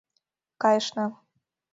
[0.61, 1.05] Кайышна.